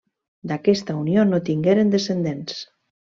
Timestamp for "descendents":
1.97-2.57